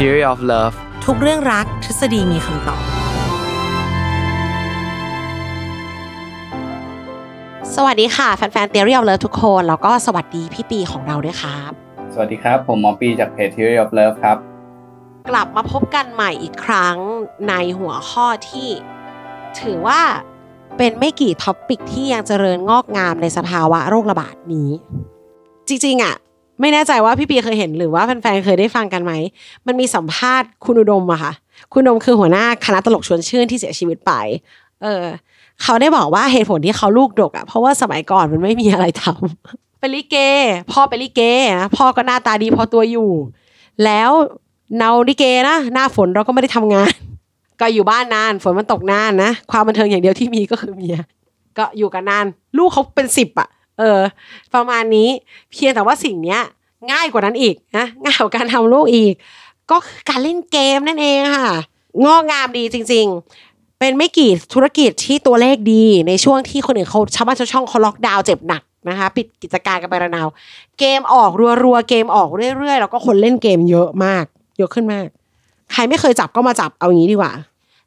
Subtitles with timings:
[0.00, 2.82] Theory of Love ทุกเรื่องรักทฤษฎีมีคำตอบ
[7.74, 11.70] สวัสดีค่ะ แฟนๆ Theory of Love ทุกคน แล้วก็สวัสดีพี่ปีของเราด้วยครับ
[12.12, 14.36] สวัสดีครับ ผมหมอปีจากเพจ Theory of Love ครับ
[15.30, 16.96] กลับมาพบกันใหม่อีกครั้ง
[17.48, 18.68] ในหัวข้อที่
[19.60, 20.02] ถือว่า
[20.76, 24.70] เป็นไม่กี่ topic ที่ยังเจริญงอกงามในสภาวะโรคระบาดนี้
[25.68, 26.16] จริงๆอะ
[26.60, 29.12] ไม่แน่ใจว่าพี่ปีเคยเห็นหรือว่าแฟนๆเคยได้ฟังกันไหม
[29.66, 31.32] มันมีสัมภาษณ์คุณอุดมอะค่ะ
[31.72, 34.12] คุณอุดมคือหัวหน้าคณะตลกชวนชื่นที่เสียชีวิตไป
[34.82, 35.04] เออ
[35.62, 40.16] เขาได้บอกว่าเหตุผลที่เขาลูกดกอะเพราะว่าสมัยก่อนมันไม่มีอะไรทำเป็นลิเก
[40.72, 41.20] พ่อเป็นลิเก
[41.60, 43.10] นะพ่อก็หน้าตาดีพอตัวอยู่
[43.84, 44.10] แล้ว
[44.76, 46.92] เล่นลิเกนะหน้าฝนเราก็ไม่ได้ทำงาน
[47.60, 50.98] ก็อยู่บ้านนานฝนมันตกนานนะความบันเทิงอย่างเดียวที่มีก็คือเมีย
[51.58, 52.26] ก็อยู่กันนาน
[52.58, 53.48] ลูกเขาเป็นสิบอะ
[53.78, 54.00] เออ
[54.54, 55.08] ประมาณนี้
[55.50, 56.40] เพียงแต่ว่าสิ่งเนี้ย
[56.92, 59.14] ง่ายกว่านั้นอีกนะง่ายกว่าการทำลูกอีก
[59.70, 61.50] ก็คือการเล่นเกมนั่นเองค่ะ
[62.04, 63.06] งอกงามดีจริง
[63.42, 70.28] ๆ เป็นไม่กี่ธุรกิจที่ตัวเลขดีในช่วงที่คนอื่นเขาชาวบ้านชาวช่องเขาล็อกดาวน์เจ็บหนักนะคะปิดกิจการกันไประนาว
[70.78, 71.30] เกมออก
[71.64, 72.28] รัวๆเกมออก
[72.58, 74.24] เรื่อยๆ แล้วก็คนเล่นเกมเยอะมาก
[74.58, 75.06] เยอะขึ้นมาก
[75.72, 77.32] ใครไม่เคยจับก็มาจับเอาอย่างนี้ดีกว่า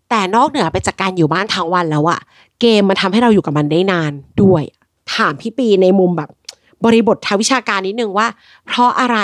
[0.09, 2.19] แต่นอกเหนือไปจากการอยู่บ้านทั้งวันแล้วอะ
[2.61, 4.11] เกมมันทำให้เราอยู่กับมันได้นาน
[4.41, 4.63] ด้วย
[5.15, 6.29] ถามพี่ปีในมุมแบบ
[6.85, 8.27] บริบททางวิชาการนิดนึงว่า
[8.67, 9.19] เพราะอะไร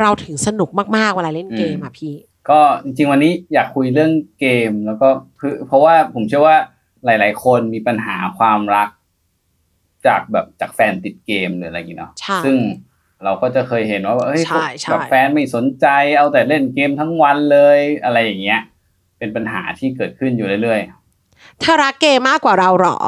[0.00, 2.14] เราถึงสนุกมากๆเวลาเล่นเกมอะพี่
[2.50, 5.08] ก็จริงๆวันนี้อยากคุยเรื่องเกมแล้วก็
[5.40, 6.56] คือเพราะว่าผมเชื่อว่า
[7.04, 8.88] หลาย ๆ คนมีปัญหาความรัก
[10.06, 12.56] จากแบบจากแฟนติดเกมหรืออะไรอย่างเงี้ยเนาะใช่ซึ่ง
[13.24, 15.86] เราก็จะเคยเห็นว่าเฮ้ยใช่ใช่แบบแฟนไม่สนใจ
[16.18, 18.60] เอาแต่เล่นเกมทั้งวันเลยอะไรอย่างเงี้ย
[19.18, 20.80] เป็นปัญหาที่เกิดขึ้นอยู่เรื่อย
[21.60, 22.98] เธอรักเกมมากกว่าเราเหรอ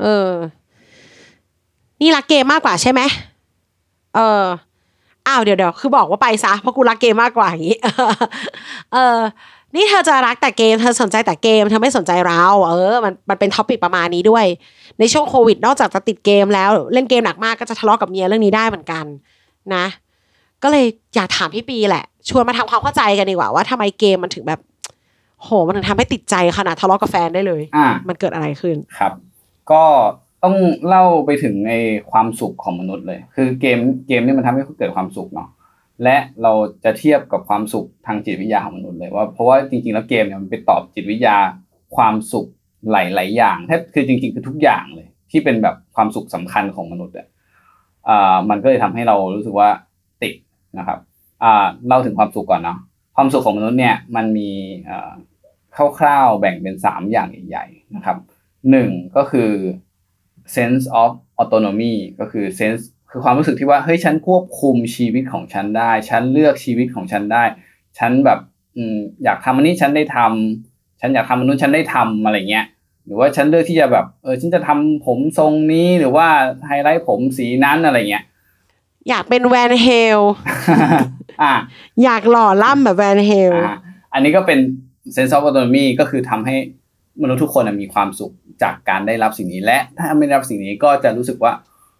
[0.00, 0.30] เออ
[2.00, 3.00] นี่รักเกมมากกว่าใช่ไหม
[4.14, 4.44] เออ
[5.26, 7.78] อ้าวเดี๋ยวเดี๋ยวคือบอกว่าไปซะเพราะกูรักเกมมากกว่าอย่างนี้
[8.92, 9.18] เออ
[9.74, 14.44] นี่เธอจะรักแต่เกม เธอสนใจแต่เกมเธอไม่สนใจเรา เออ มันมันเป็นท็อปิกประมาณนี้ด้วย
[14.98, 19.04] ในช่วงโควิด นอกจากจะติดเกมแล้ว เล่นเกมหนักมากก็จะทะเลาะกับเมียเรื่องนี้ได้เหมือนกัน
[19.74, 19.86] นะ
[20.62, 24.60] ก็เลยอยากถามพี่ปีแหละ ชวนมาทำความเข้าใจกันดีกว่าว่าทำไมเกมมันถึงแบบ
[25.42, 29.12] โหมันถึงทำให้ติดใจขนาดทะเลาะกับแฟนได้เลยๆอ่ามันเกิดอะไรขึ้นครับ
[29.70, 29.82] ก็
[30.44, 30.56] ต้อง
[30.88, 31.72] เล่าไปถึงใน
[32.10, 35.50] ความสุขของมนุษย์เลย คือเกมเกมนี่มันทำให้เกิดความสุขเนาะ
[36.02, 36.52] และเรา
[36.84, 41.36] จะเทียบกับความสุขทางจิตวิทยาของมนุษย์เลยว่าเพราะว่าจริงๆแล้วเกมเนี่ยมันไปตอบจิตวิทยา
[41.96, 42.46] ความสุข
[42.92, 47.26] หลายๆอย่างแทบคือจริง ๆ คือทุกอย่างเลย ที่เป็นแบบความสุขสำคัญของมนุษย์อะ
[48.08, 49.68] อ่ามันก็เลยทำให้เรารู้สึกว่า
[50.22, 50.34] ติด
[50.78, 50.98] นะครับ
[51.42, 52.78] อ่าเล่าถึงความสุขก่อนเนาะ
[53.16, 54.50] ความสุขของมนุษย์เนี่ยมันมี
[54.90, 55.10] อ่อ
[55.98, 58.16] คร่าวๆแบ่งเป็นสามอย่างใหญ่ๆนะครับ
[58.70, 59.50] หนึ่งก็คือ
[60.54, 67.44] sense of autonomy ก็คือ sense คือความรู้สึกที่ว่าเฮ้ยฉันควบคุมชีวิตของฉันได้ ฉันเลือกชีวิตของฉันได้
[67.98, 68.38] ฉันแบบ
[68.76, 72.66] อืมอยากทำอันนี้ฉันได้ทำฉันอยากทำอันนู้นฉันได้ทำอะไรเงี้ย
[73.04, 76.26] หรือว่าฉันเลือกที่จะแบบเออฉันจะทำผมทรงนี้หรือว่า
[76.66, 78.24] ไฮไลท์ผมสีนั้นอะไรเงี้ย
[79.08, 79.88] อยากเป็นแวนเฮ
[80.18, 80.20] ล
[81.42, 81.52] อ่า
[82.04, 83.76] อยากหล่อล่ำแบบแวนเฮลอ่า
[84.12, 84.58] อันนี้ก็เป็น
[85.14, 86.56] sense of autonomy ก็คือทำให้
[87.22, 88.32] มนุษย์ทุกคนน่ะมีความสุข
[88.62, 91.52] จากการได้รับสิ่งนี้และถ้าไม่ได้รับสิ่งนี้ก็จะรู้สึกว่า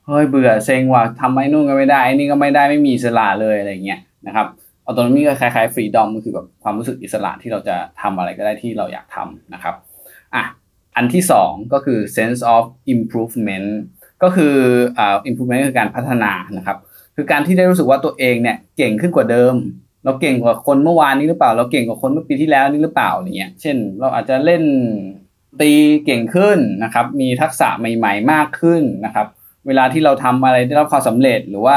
[0.06, 4.47] เฮ้ยเบื่อเซ็งว่ะทำไอ้นู่นก็ไม่ได้ไอ้นี่ก็ไม่ได้ไม่มีอิสระเลยอะไรเงี้ยนะครับ
[4.88, 9.75] autonomy ก็คล้ายๆ freedom ก็คือแบบความรู้สึกอิสระที่เราจะทำอะไรก็ได้ที่เราอยากทำนะครับ
[10.35, 10.43] อะ
[10.97, 12.64] อันที่สองก็คือ sense of
[12.94, 13.69] improvement
[14.23, 14.55] ก็คือ
[14.99, 16.79] อ่า improvement คือการพัฒนานะครับ
[17.17, 19.55] คือการที่ได้รู้สึกว่าตัวเองเนี่ยเก่งขึ้นกว่าเดิม
[20.05, 24.62] เราเก่งกว่าคนเมื่อวานนี้หรือเปล่า เราเก่งกว่าคนเมื่อปีที่แล้วนี่หรือเปล่าอะไรเงี้ยเช่น เราอาจจะเล่น
[25.60, 25.72] ตี
[26.04, 29.26] เก่งขึ้นนะครับ มีทักษะใหม่ ๆ มากขึ้นนะครับ
[29.66, 31.76] เวลาที่เราทำอะไรได้รับความสำเร็จหรือว่า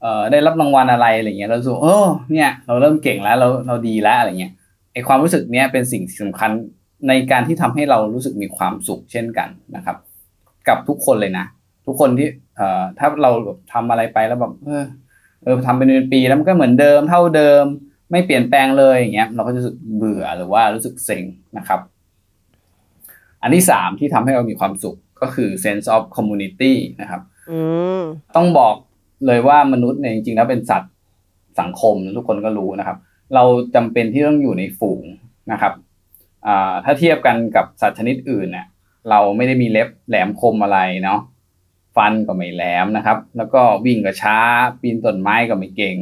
[0.00, 4.52] เอ่อได้รับรางวัลอะไรอะไรเงี้ยเราสูเออเนี่ยเราเริ่มเก่งแล้วเราเราดีแล้วอะไรเงี้ย
[4.92, 6.50] ไอความรู้สึกเนี้ยเป็นสิ่งสำคัญ
[7.08, 9.96] ในการที่ทำให้เรารู้สึกมีความสุขเช่นกันนะครับ
[10.68, 11.46] กับทุกคนเลยนะ
[11.86, 14.84] ทุกคนที่เอ่อถ้าเราแบบทำอะไรไปแล้วแบบเออ
[15.42, 17.64] เออทำเป็นปีแล้วมันก็เหมือนเดิม เท่าเดิม
[18.10, 21.24] ไม่เปลี่ยนแปลงเลยอย่างเงี้ยเราก็จะรู้สึกเบื่อหรือว่ารู้สึกเซ็ง
[21.58, 21.80] นะครับ
[23.42, 27.20] อันที่สามที่ทำให้เรามีความสุขก็คือ sense of community นะครับ
[27.50, 27.60] อื
[27.98, 28.00] ม
[28.36, 28.74] ต้องบอก
[29.26, 30.92] เลยว่ามนุษย์เนี่ยจริงๆแล้วเป็นสัตว์
[31.60, 32.98] สังคมทุกคนก็รู้นะครับ
[33.34, 33.44] เรา
[33.74, 35.04] จำเป็นที่ต้องอยู่ในฝูง
[35.52, 35.72] นะครับ
[36.46, 38.66] อ่าถ้าเทียบกันกับสัตว์ชนิดอื่นเนี่ย
[39.10, 41.20] เราไม่ได้มีเล็บแหลมคมอะไรเนาะ
[41.96, 44.36] ฟันก็ไม่แหลมนะครับ แล้วก็วิ่งก็ช้า
[44.80, 45.96] ปีนต้นไม้ก็ไม่เก่ง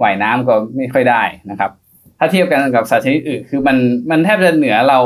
[0.00, 1.70] ว่ายน้ำก็ไม่ค่อยได้นะครับ
[2.18, 3.76] ถ้าเทียบกันกับสัตว์ชนิดอื่น คือมัน
[4.10, 5.00] มันแทบจะเหนือเรา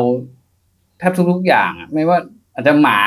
[1.00, 2.18] แทบทุกๆอย่างอะไม่ว่า
[2.54, 2.98] อาจจะหมา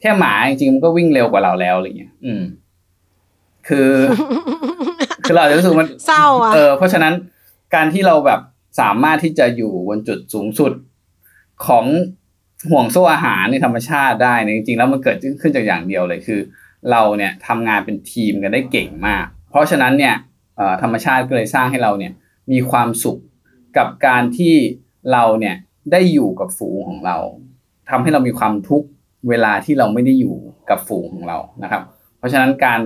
[0.00, 2.42] แค่หมาจริงๆมันก็วิ่งเร็วกว่าเราแล้วอะไรเงี้ย อืม
[3.68, 3.90] คือ
[5.24, 7.14] คือเราอาจจะรู้สึกมันเศร้าอะเออเพราะฉะนั้น
[7.74, 8.40] การที่เราแบบ
[8.80, 10.72] สามารถที่จะอยู่บนจุดสูงสุด
[11.66, 11.86] ของ
[12.70, 16.40] ห่วงโซ่อาหารในธรรมชาติได้เนี่ยจริงๆแล้วมันเกิดขึ้นจากอย่างเดียวเลยคือ
[16.90, 20.14] เราเนี่ยทำงานเป็นทีมกันได้เก่งมาก เพราะฉะนั้นเนี่ย
[20.56, 22.12] เอ่อธรรมชาติก็เลยสร้างให้เราเนี่ย
[22.52, 23.18] มีความสุข
[23.76, 24.54] กับการที่
[25.12, 25.56] เราเนี่ย
[25.92, 27.16] ได้อยู่กับฝูงของเรา
[27.90, 28.88] ทำให้เรามีความทุกข์
[29.28, 30.36] เวลาที่เราไม่ได้อยู่
[30.70, 31.82] กับฝูงของเรานะครับ
[32.18, 32.80] เพราะฉะนั้นการ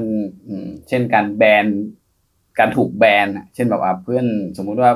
[0.49, 1.67] อืมเช่นการแบน
[2.59, 4.27] การถูกแบนอะเช่นแบบว่าเพื่อน
[4.59, 4.91] สมมุติว่า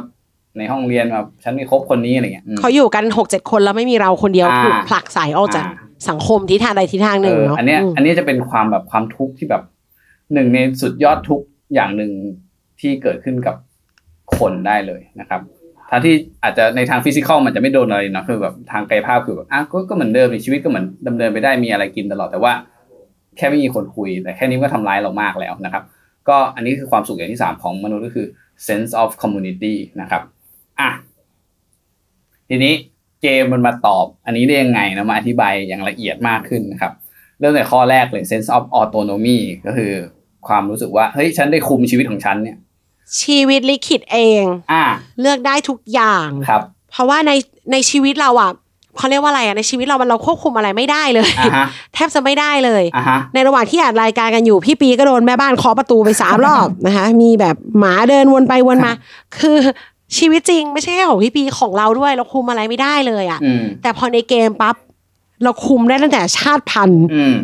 [0.58, 9.62] ในห้องเรียนแบบฉันไม่คบคนนี้อะไรเงี้ยอืมเขาอยู่กันหกเจ็ดคนแล้วไม่มีเราคนเดียวอ่าถูกผลักสายออกจากอ่าสังคมทิศทางใดทิศทางหนึ่งเออเนาะอันเนี้ยอืมอันเนี้ยจะเป็นความแบบความทุกข์ที่แบบ
[10.32, 12.12] หนึ่งในสุดยอดทุกข์อย่างหนึ่ง
[12.81, 13.56] ที่เกิดขึ้นกับ
[14.38, 15.41] คนได้เลยนะครับ
[15.91, 22.53] ทางที่อาจจะในทางฟิสิกอลมันจะไม่โดนอะไรเนาะคือแบบทางกายภาพคือแบบอะก็ก็เหมือนเดิมในชีวิตก็เหมือนดำเนินไปได้มีอะไรกินตลอดแต่ว่า
[23.37, 25.83] แค่ไม่มีคนคุย แต่แค่นี้ก็ทำร้ายเรามากแล้วนะครับ
[26.29, 28.27] ก็อันนี้คือความสุขอย่างที่สามของมนุษย์ก็คือ
[28.67, 30.23] sense of community นะครับ
[30.81, 30.91] อะ
[32.49, 32.75] ทีนี้
[33.23, 36.93] เกมมันมาตอบ อันนี้ได้ยังไงนะมาอธิบายอย่างละเอียดมากขึ้นนะครับ
[37.41, 39.93] เริ่มในข้อแรกเลย sense of autonomy ก็คือ
[40.49, 42.57] ความรู้สึกว่าเฮ้ยฉันได้คุมชีวิตของฉันเนี่ย
[43.23, 44.43] ชีวิตลิขิตเอง
[44.73, 44.85] อ่า
[45.21, 47.33] เลือกได้ทุกอย่าง ครับ เพราะว่าใน
[47.73, 48.53] ในชีวิตเราอะ
[48.97, 58.93] เขาเรียกว่าอะไรอะในชีวิตเรามันเราควบคุมอะไรไม่ได้เลย อ่าฮะ แทบจะไม่ได้เลย อ่าฮะ ในระหว่างที่อัดรายการกันอยู่พี่ปีก็โดนแม่บ้านเคาะประตูไปสาม รอบนะคะมีแบบหมาเดินวนไปวนมา
[59.39, 59.59] คือ
[60.19, 64.77] ชีวิตจริงไม่ใช่แค่ของพี่ปีของเราด้วย เราคุมอะไรไม่ได้เลยอะ อืม แต่พอในเกมปั๊บ
[65.43, 67.35] เราคุมได้ตั้งแต่ชาติพันธุ์ อืม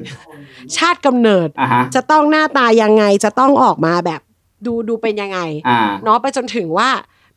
[0.76, 4.20] ชาติกำเนิด อ่าฮะ จะต้องหน้าตายังไงจะต้องออกมาแบบ
[4.66, 6.88] ดูดูเป็นยังไงอ่าเนาะไปจนถึงว่า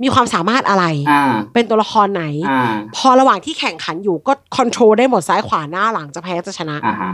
[0.04, 1.24] มีความสามารถอะไรอ่า
[1.54, 2.62] เป็นตัวละครไหนอ่า
[2.96, 7.14] พอระหว่างที่แข่งขันอยู่ก็คอนโทรลได้หมดซ้ายขวาหน้าหลังจะแพ้จะชนะอ่าฮะ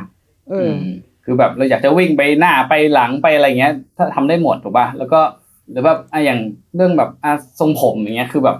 [0.50, 0.80] เอออม
[1.26, 5.20] คือแบบเราอยากจะวิ่งไปหน้าไปหลังไปอะไรเงี้ย ถ้าทำได้หมดถูกป่ะแล้วก็
[5.72, 6.40] หรือแบบอะอย่าง
[6.76, 8.58] เรื่องแบบอะทรงผมอย่างเงี้ยคือแบบ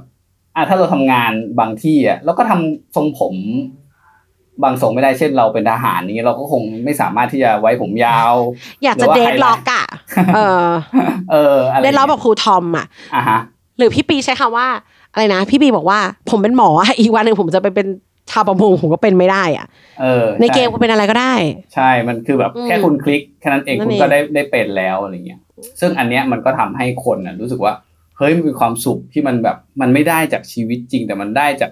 [0.56, 3.36] อะถ้าเราทำงานบางที่อะเราก็ทำทรงผม
[4.63, 8.34] บางทรงไม่ได้เช่นเราเป็นทหารนี้ยเราก็คงไม่สามารถที่จะไว้ผมยาว
[8.84, 9.86] อยากจะหรือว่าเดไฮทไลท์ล็อกอะ
[10.36, 10.68] เออ
[11.31, 12.86] เอออะไรเดทล็อกแบบครูทอมอะ
[13.16, 13.40] อะฮะ
[13.78, 14.68] หรือพี่ปีใช้คำว่า
[15.13, 16.00] อะไรนะ พี่ปีบอกว่า
[16.30, 17.88] ผมเป็นหมออะอีกวันหนึ่งผมจะไปเป็น
[18.31, 19.66] ชาวประมงผมก็เป็นไม่ได้อะ
[20.02, 21.34] เออ ในเกมช่ก็เป็นอะไรก็ได้
[21.74, 25.39] ใช่ มันคือแบบอืมแค่คุณคลิกแค่นั้นเองนั่นคุณเองก็ได้ได้เป็นแล้วอะไรเงี้ย
[25.79, 27.74] ซึ่งอันเนี้ยมันก็ทำให้คนน่ะรู้สึกว่า
[28.18, 31.72] เฮ้ยมันมีความสุขที่มันแบบมันไม่ได้จากชีวิตจริง แต่มันได้จาก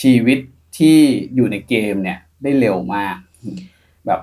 [0.00, 0.38] ชีวิต
[0.76, 0.96] ที่
[1.34, 3.16] อยู่ในเกมเนี่ยได้เร็วมาก
[4.06, 4.20] แบบ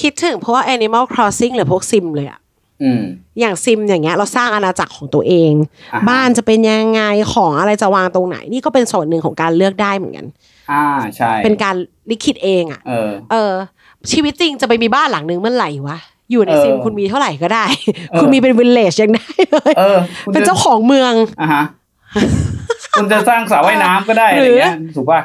[0.00, 2.40] คิดถึงเพราะว่า Animal Crossing หรือพวกซิมเลยอะ
[2.82, 3.02] อืม
[3.40, 5.52] อย่างซิมอย่างเงี้ยเราสร้างอาณาจักรของตัวเอง
[5.94, 7.02] อ่าฮะบ้านจะเป็นยังไง
[7.32, 10.26] ของอะไรจะวางตรงไหน นี่ก็เป็นส่วนหนึ่งของการเลือกได้เหมือนกัน
[10.72, 10.84] อ่า
[11.16, 11.74] ใช่ เป็นการ
[12.10, 13.52] ลิขิตเองอะเออ เออ
[14.12, 15.98] ชีวิตจริงจะไปมีบ้านหลังนึงเมื่อไหร่วะ
[16.30, 17.64] อยู่ในเออซิมคุณมีเท่าไหร่ก็ได้
[18.10, 21.64] เออคุณมีเป็นวิลเลจยังได้เลยเออคุณเป็นจะเจ้าของเมืองอ่าฮะ
[22.94, 25.20] คุณจะสร้างสระว่ายน้ำก็ได้อะไรเงี้ยถูกป่ะ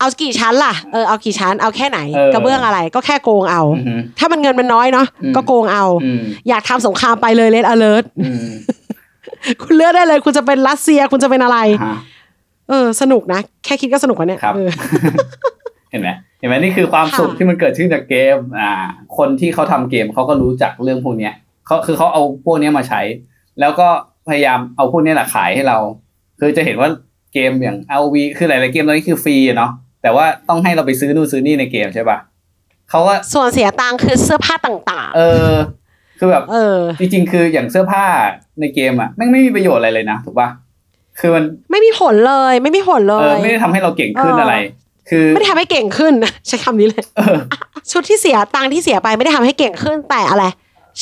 [0.00, 8.48] เอากี่ชั้นล่ะเออเอากี่ชั้นเอาแค่ไหนเออกระเบื้องอะไรก็แค่โกงเอาอือฮึถ้ามันเงินมันน้อยเนาะอืมก็โกงเอาอืมอยากทำสงครามไปเลย Red Alert อืม
[9.62, 11.96] คุณเลือกได้เลย คุณจะเป็นรัสเซียคุณจะเป็นอะไรฮะ
[12.68, 14.70] เออ สนุกนะ แค่คิดก็สนุกแล้วเนี่ยครับเออ
[15.90, 18.70] เห็นไหมเห็นไหมนี่คือความสุขค่ะที่มันเกิดขึ้นจากเกม อ่า
[19.16, 21.34] คนที่เขาทำเกมเขาก็รู้จักเรื่องพวกเนี้ย
[21.66, 23.00] เขาคือเขาเอาพวกเนี้ยมาใช้
[23.60, 23.88] แล้วก็
[24.28, 25.78] พยายามเอาพวกเนี้ยแหละขายให้เรา
[26.40, 26.88] คือจะเห็นว่า
[27.34, 32.18] เกมอย่าง LV คือหลาย ๆ เกมตอนนี้คือฟรีอะเนาะ แต่ว่าต้องให้เราไปซื้อนู่นซื้อนี่ในเกมใช่ปะ
[32.90, 35.54] เขาก็ส่วนเสียตังค์คือเสื้อผ้าต่างเออ
[36.18, 38.04] คือแบบๆเออ จริงๆ คืออย่างเสื้อผ้า
[38.60, 40.48] ในเกมอะแม่งไม่มีประโยชน์อะไรเลยนะถูกปะ
[41.18, 44.54] คือมันไม่มีผลเลยไม่มีผลเลเออยไม่ได้ทำให้เราเก่งขึ้นเออออะไร
[45.10, 46.14] คคือไม่ได้ทำให้เก่งขึ้น
[46.46, 47.36] ใช้คำนี้เลยเออ
[47.90, 50.44] ชุดที่เสียตังค์ที่เสียไปไม่ได้ทำให้เก่งขึ้นแต่อะไร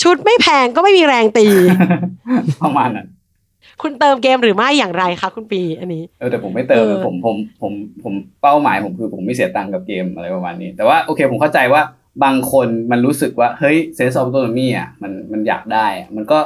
[0.03, 1.47] ชุดไม่แพงก็ไม่มีแรงตี
[2.63, 3.07] ประมาณนั้น
[3.83, 7.73] คุณเติมเกมหรือไม่อย่างไรคะคุณปีอันนี้เออแต่ผมไม่เติมเออผมผมผม
[8.05, 11.83] ผมเป้าหมายผมคือผมไม่เสียตังค์กับเกมอะไรประมาณนี้ แต่ว่าโอเคผมเข้าใจว่า
[12.25, 16.39] บางคนมันรู้สึกว่าเฮ้ยเซนส์ออฟโตนมีอะมันมันอยากได้อะมันก็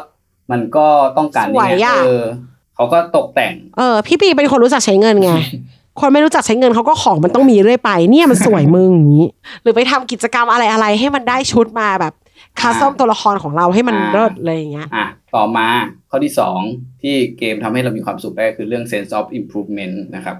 [0.52, 0.86] มันก็
[1.16, 2.24] ต้องการสวยนี่ไงอะเออ
[2.76, 5.32] เขาก็ตกแต่ง เออ พี่ปีเป็นคนรู้จักใช้เงินไง
[6.00, 9.26] คนไม่รู้จักใช้เงินเขาก็ของมันต้องมีเรื่อยไป เนี่ยมันสวยมึงอย่างนี้
[9.62, 12.12] หรือไปทำกิจกรรมอะไรอะไรๆให้มันได้ชุดมาแบบ
[12.60, 15.66] คาสตอมตัวละครของเราให้มันอ่าเลิศอะไรอย่างเงี้ยอะต่อมา
[16.10, 16.32] ข้อที่
[16.66, 20.36] 2 ที่เกมทำให้เรามีความสุขได้คือเรื่อง sense of improvement นะครับ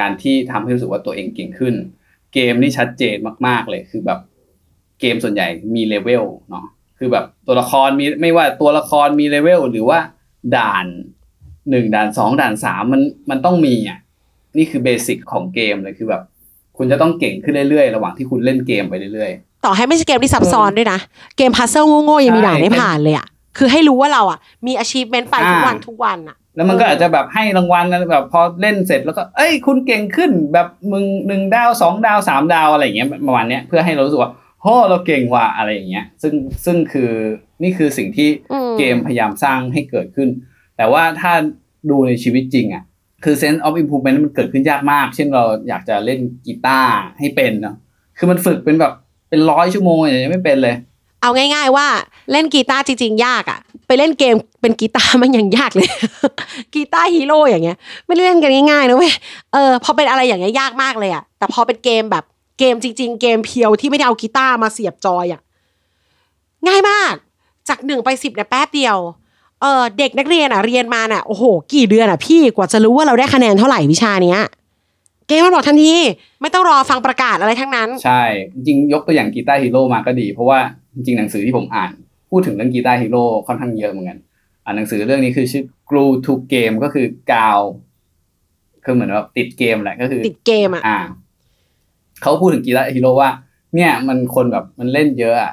[0.00, 1.74] การที่ทำให้รู้สึกว่าตัวเองเก่งขึ้น
[2.34, 3.16] เกมนี่ชัดเจน
[3.46, 4.20] มาก ๆเลยคือแบบ
[5.00, 6.66] เกมส่วนใหญ่มีเลเวลเนาะ
[6.98, 9.98] คือแบบตัวละครมีไม่ว่าตัวละครมีเลเวลหรือว่า
[10.56, 10.86] ด่าน
[11.70, 13.98] หนึ่งด่านสองด่านสามมันมันต้องมีอะ
[14.56, 16.22] นี่คือ basic ของเกมเลยคือแบบ
[16.76, 20.98] คุณจะต้องเก่งขึ้นเรื่อยๆ ระหว่างที่คุณเล่นเกมไปเรื่อยๆ ต่อให้ไม่ใช่เกมที่ซับซ้อนด้วยนะ
[21.36, 23.26] เกม puzzle โง่ๆยังมีใช่ด่านให้ผ่านเลยอะ
[23.58, 34.30] คือให้รู้ว่าเราอะ มี achievement ไปทุกวันอ่าทุกวันอะ แล้วมันก็อาจจะแบบให้รางวัลนะแบบพอเล่นเสร็จแล้วก็ เอ้ย คุณเก่งขึ้นแบบมึงหนึ่งดาวสองดาวสามดาวอะไรอย่างเงี้ยประมาณเนี้ยเพื่อให้เรารู้สึกว่า
[34.62, 37.10] โอ้เราเก่งว่ะอะไรอย่างเงี้ย ซึ่งซึ่งคือ
[37.62, 40.28] นี่คือสิ่งที่อืมเกมพยายามสร้างให้เกิดขึ้น
[40.76, 41.32] แต่ว่าถ้า
[41.90, 42.84] ดูในชีวิตจริงอะ
[43.24, 47.76] คือ sense of improvement มันเกิดขึ้นยากมาก เช่นเราอยากจะเล่นกีตาร์ให้เป็นเนาะ
[48.18, 48.92] คือมันฝึกเป็นแบบ
[49.34, 50.76] เป็นร้อยชั่วโมงอย่างไม่เป็นเลย
[51.22, 51.86] เอาง่าย ๆ ว่า
[52.32, 55.88] เล่นกีตาร์จริงๆ ยากอะ ไปเล่นเกมเป็นกีตาร์มันยังยากเลย
[56.74, 57.76] Guitar Hero อย่างเงี้ย
[58.06, 59.12] ไม่ได้เล่นกันง่ายๆนะเว้ย
[59.52, 62.24] เออพอเป็นอะไรอย่างเงี้ยยากมากเลยอะแต่พอเป็นเกมแบบ
[62.58, 65.40] เกมจริง ๆ เกม pure ที่ไม่ได้เอากีตาร์มาเสียบจอยอะ
[66.66, 67.14] ง่ายมาก
[67.68, 68.96] จากหนึ่งไปสิบเนี่ยแป๊บเดียว
[69.60, 74.40] เออเด็กนักเรียนอะเรียนมาน่ะโอ้โห กี่เดือนอะพี่กว่าจะรู้ว่าเราได้คะแนนเท่าไหร่วิชาเนี้ย
[75.28, 75.94] เกมมันบอกทันที
[76.40, 78.22] ไม่ต้องรอฟังประกาศอะไรทั้งนั้น ใช่
[78.54, 80.58] จริงๆยกตัวอย่าง Guitar Hero มาก็ดี เพราะว่า
[80.94, 81.90] จริงๆหนังสือที่ผมอ่าน
[82.30, 84.18] พูดถึงเรื่อง Guitar Hero ค่อนข้างเยอะเหมือนกัน
[84.64, 87.60] อ่านหนังสือเรื่องนี้คือชื่อ Glued to Games ก็คือกาว
[88.84, 90.98] คือเหมือนว่าติดเกมแหละก็คือ ติดเกมอะอ่า
[92.22, 93.30] เขาพูดถึง Guitar Hero ว่า
[93.74, 95.52] เนี่ยมันคนแบบมันเล่นเยอะอะ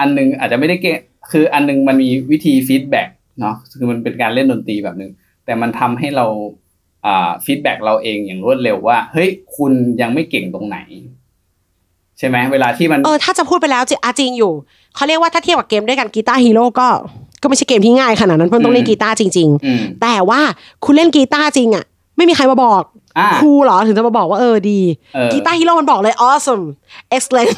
[0.00, 0.98] อันนึงอาจจะไม่ได้เก่ง
[1.32, 3.08] คืออันนึงมันมีวิธี feedback
[3.40, 5.10] เนาะคือมันเป็นการเล่นดนตรีแบบนึง
[5.44, 6.67] แต่มันทำให้เราอ่า
[7.44, 10.78] feedback เราเองอย่างรวดเร็วว่า เฮ้ย คุณยังไม่เก่งตรงไหน
[12.18, 14.52] ใช่ไหมเวลาที่มันเออถ้าจะพูดไปแล้วจริงอะจริงอยู่
[14.94, 16.88] เขาเรียกว่าถ้าเทียบกับเกมด้วยกัน Guitar Hero ก็
[17.42, 20.40] ก็ไม่ใช่เกมที่ง่ายขนาดนั้นเพราะต้องเล่นกีตาร์จริงอืมๆแต่ว่า
[20.84, 21.84] คุณเล่นกีตาร์จริงอะ
[22.16, 22.82] ไม่มีใครมาบอก
[23.18, 24.80] อ่าครูเหรอถึงจะมาบอกว่าเออดี
[25.14, 26.64] เออ Guitar Hero มันบอกเลย awesome
[27.16, 27.50] excellent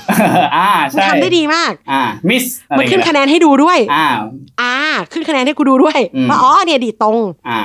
[0.56, 2.44] อ่ามันใช่ทำได้ดีมากอ่า miss
[2.78, 4.06] มันขึ้นคะแนนให้ดูด้วย อ่า
[4.60, 4.74] อ่า
[5.12, 7.16] ขึ้นคะแนนให้กูดูด้วยอืมว่าอ๋อเนี่ยดีตรง
[7.48, 7.60] อ่า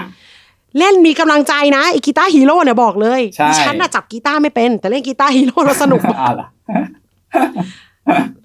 [0.80, 6.48] เล่นมีกำลังใจนะไอ้ Guitar Hero เนี่ยบอกเลยใช่ดิฉันน่ะจับกีตาร์ไม่เป็น แต่เล่น Guitar Hero แล้วสนุกมากอ่าล่ะ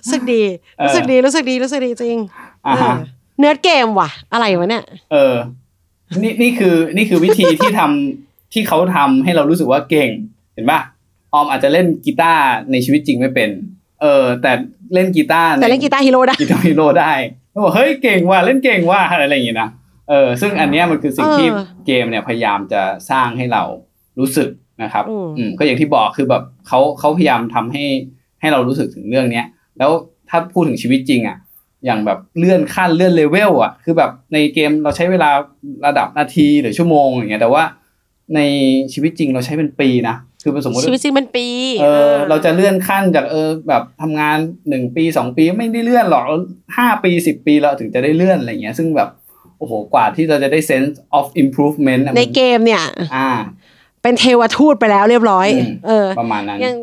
[0.01, 0.43] รู้สึกดี
[0.79, 2.19] เออรู้สึกดีรู้สึกดีรู้สึกดีจริง
[2.67, 2.97] อ่าฮะเออ
[3.39, 5.35] เหนือเกมว่ะ อะไรวะเนี่ย เออ
[6.23, 10.11] นี่นี่คือนี่คือวิธีที่ทำที่เขาทำให้เรารู้สึกว่าเก่ง
[10.55, 10.81] เห็นป่ะ
[11.33, 13.51] ออมอาจจะเล่นกีตาร์ในชีวิตจริงไม่เป็น
[14.01, 14.53] เออ แต่
[14.95, 17.13] เล่นกีตาร์แต่เล่นกีตาร์ฮีโร่ได้กีตาร์ฮีโร่ได้
[17.51, 19.69] แล้วบอกเฮ้ยเก่งว่ะเล่นเก่งว่ะอะไรอย่างงี้นะ
[20.11, 23.63] เออซึ่งอันเนี้ยมันคือสิ่งที่เออเกมเนี่ยพยายามจะสร้างให้เรา
[24.19, 24.49] รู้สึก
[24.83, 27.85] นะครับอืมอืมก็อย่างที่บอกคือแบบเขาเขาพยายามทำให้
[28.41, 29.47] ให้เรารู้สึกถึงเรื่องเนี้ย
[29.79, 29.91] แล้ว
[30.29, 31.37] ถ้าพูดถึงชีวิตจริงอะ
[31.85, 35.31] อย่างแบบเลื่อนขั้นเลื่อนเลเวลอะคือแบบในเกมเราใช้เวลา
[35.87, 37.65] ระดับนาทีหรือชั่วโมงอย่างเงี้ยแต่ว่า
[38.35, 38.41] ใน
[38.93, 41.47] ชีวิตจริงเราใช้เป็นปีนะคือเป็นสมมติชีวิตจริงเป็นปี
[41.83, 44.37] เออเราจะเลื่อนขั้นจากเออแบบทำงาน
[44.69, 46.25] หนึ่งปีสองปีไม่ได้เลื่อนหรอก
[46.77, 49.09] ห้าปีสิบปีเราถึงจะได้เลื่อนอะไรเงี้ย ซึ่งแบบ
[49.61, 53.29] โอ้โหกว่าที่เราจะได้ sense of improvement อะในมันเกมเนี่ย อ่า
[54.03, 56.75] เป็นเทวทูตไปแล้วเรียบร้อยอืมเออ ประมาณนั้นยัง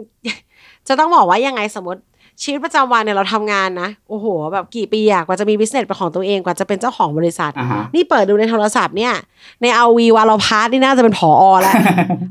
[0.87, 2.01] จะต้องบอกว่ายังไงสมมติ
[2.43, 9.13] ชีวิตประจำวันเนี่ยเราทำงานนะ โอ้โห แบบกี่ปีอะกว่าจะมี business เป็นของตัวเองกว่าจะเป็นเจ้าของบริษัทอ่าฮะนี่เปิดดูในโทรศัพท์เนี่ย
[9.61, 11.75] ในเอาวีวาลพาร์ทนี่น่าจะเป็นผอ.แล้ว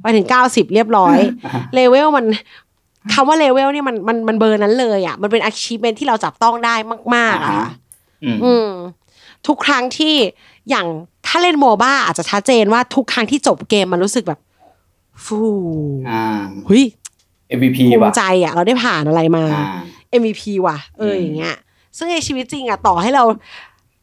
[0.02, 1.18] ไปถึงเก้าสิบเรียบร้อย
[1.74, 2.24] เลเวลมัน
[3.14, 6.74] คำว่าเลเวลเนี่ยมันมันมันเบอร์นั้นเลยอะมันเป็น achievement ที่เราจับต้องได้
[7.14, 7.70] มาก ๆอะอ่าฮะ
[8.24, 8.68] อืมอืม
[9.46, 10.14] ทุกครั้งที่
[10.70, 10.86] อย่าง
[11.26, 14.40] ถ้าเล่นโมบ้าอาจจะชัดเจนว่าทุกครั้งที่จบเกมมันรู้สึกแบบ
[15.24, 15.40] ฟู
[16.10, 16.24] อ่า
[16.66, 16.84] เฮ้ย
[17.58, 19.80] MVP ภูว่ะมิใจอะเราได้ผ่านอะไรมาอ่า
[20.20, 21.56] MVP ว่ะ เอออืมอย่างเงี้ย
[21.96, 23.24] ซึ่งในชีวิตจริงอะต่อให้เรา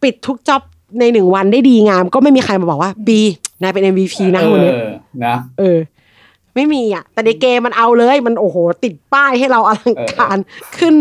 [0.04, 0.62] ปิดทุกจ็อบ
[1.00, 3.22] ในหนึ่งวันได้ดีงาม ก็ไม่มีใครมาบอกว่าบี
[3.62, 4.90] นายเป็น MVP นะคนเนี้ยเออ
[5.26, 5.78] นะเออ
[6.56, 10.38] ไม่มีอะ แต่ในเกมมันเอาเลย มันโอ้โห ติดป้ายให้เราอลังการ
[10.78, 10.96] ขึ้น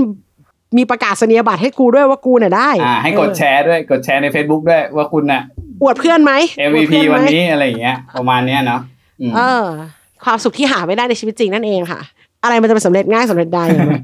[0.76, 5.42] มีประกาศนียบัตรให้กูด้วยว่ากูน่ะได้อ่าให้กดแชร์ด้วยกดแชร์ใน Facebook ด้วยว่าคุณน่ะ
[5.82, 8.80] อวดเพื่อนไหมอวด MVP เพื่อไหมวันนี้อะไรอย่างเงี้ยประมาณเนี้ยเนาะ
[9.20, 9.64] อืมเออ
[10.24, 12.00] ความสุขที่หาไม่ได้ในชีวิตจริงนั่นเองค่ะ
[12.44, 13.94] อะไรมันจะไปสำเร็จง่ายสำเร็จได้อย่างไร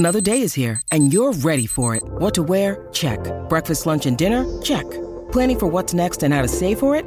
[0.00, 2.02] Another day is here, and you're ready for it.
[2.22, 2.86] What to wear?
[2.92, 3.18] Check.
[3.48, 4.44] Breakfast, lunch, and dinner?
[4.60, 4.84] Check.
[5.32, 7.06] Planning for what's next and how to save for it?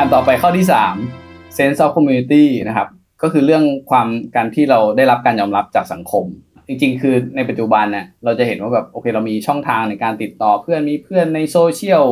[0.00, 0.66] อันต่อไปข้อที่
[1.10, 2.88] 3 sense of community นะครับ
[3.22, 6.24] ก็คือเรื่องความการที่เราได้รับการยอมรับจากสังคม
[6.66, 12.04] จริงๆ คือในปัจจุบันเนี่ยเราจะเห็นว่าแบบโอเคเรามีช่องทางในการติดต่อเพื่อนมีเพื่อนในโซเชียล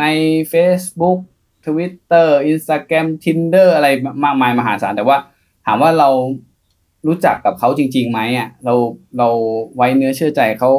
[0.00, 0.04] ใน
[0.52, 1.18] Facebook
[1.66, 3.88] Twitter Instagram Tinder อะไร
[4.24, 5.18] มากมายมหาศาลแต่ว่า
[5.66, 6.08] ถามว่าเรา
[7.06, 8.74] รู้จักกับเขาจริงๆไหมอะเรา
[9.18, 9.28] เรา
[9.76, 10.70] ไว้เนื้อเชื่อใจเขา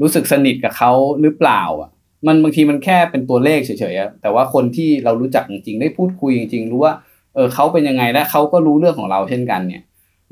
[0.00, 1.90] รู้สึกสนิทกับเขาหรือเปล่าอะ
[2.26, 6.94] มันบางทีมันแค่เป็นตัวเลขเฉยๆแต่ว่าคนที่เรารู้จักจริงๆได้พูดคุยจริง ๆ รู้ว่า
[7.34, 9.82] เออเขาเป็นยังไงและเขาก็รู้เรื่องของเราเช่นกันเนี่ย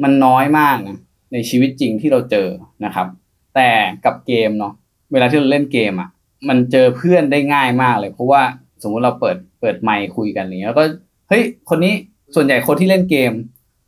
[0.02, 0.98] มันน้อยมากนะ
[1.32, 2.48] ในชีวิตจริงที่เราเจอ
[2.84, 3.06] นะครับ
[3.54, 3.70] แต่
[4.04, 4.72] กับเกมเนาะ
[5.12, 6.08] เวลาที่เราเล่นเกมอะ
[6.48, 8.42] มันเจอเพื่อนได้ง่ายมากเลยเพราะว่า
[8.82, 10.84] สมมุติเราเปิดเปิดไมค์คุยกันอย่างเงี้ยแล้วก็
[11.28, 11.94] เฮ้ยคนนี้
[12.34, 13.32] ส่วนใหญ่คนที่เล่นเกม